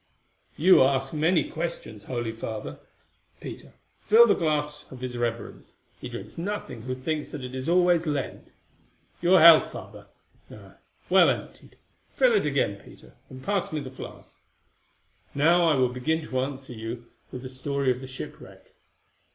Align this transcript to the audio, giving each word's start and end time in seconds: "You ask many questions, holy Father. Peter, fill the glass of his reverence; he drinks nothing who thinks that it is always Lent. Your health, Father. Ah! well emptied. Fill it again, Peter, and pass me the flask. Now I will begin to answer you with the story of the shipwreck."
"You 0.57 0.81
ask 0.81 1.13
many 1.13 1.47
questions, 1.47 2.05
holy 2.05 2.31
Father. 2.31 2.79
Peter, 3.39 3.73
fill 3.99 4.25
the 4.25 4.33
glass 4.33 4.91
of 4.91 5.01
his 5.01 5.15
reverence; 5.15 5.75
he 5.99 6.09
drinks 6.09 6.39
nothing 6.39 6.81
who 6.81 6.95
thinks 6.95 7.29
that 7.29 7.43
it 7.43 7.53
is 7.53 7.69
always 7.69 8.07
Lent. 8.07 8.51
Your 9.21 9.39
health, 9.39 9.71
Father. 9.71 10.07
Ah! 10.49 10.77
well 11.07 11.29
emptied. 11.29 11.77
Fill 12.15 12.33
it 12.33 12.47
again, 12.47 12.81
Peter, 12.83 13.13
and 13.29 13.43
pass 13.43 13.71
me 13.71 13.79
the 13.79 13.91
flask. 13.91 14.39
Now 15.35 15.65
I 15.69 15.75
will 15.75 15.89
begin 15.89 16.23
to 16.27 16.39
answer 16.39 16.73
you 16.73 17.05
with 17.31 17.43
the 17.43 17.47
story 17.49 17.91
of 17.91 18.01
the 18.01 18.07
shipwreck." 18.07 18.73